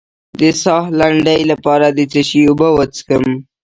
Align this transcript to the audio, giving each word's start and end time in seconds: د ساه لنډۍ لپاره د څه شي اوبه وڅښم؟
د 0.39 0.41
ساه 0.61 0.85
لنډۍ 0.99 1.41
لپاره 1.51 1.87
د 1.97 1.99
څه 2.11 2.21
شي 2.29 2.41
اوبه 2.47 2.67
وڅښم؟ 2.77 3.25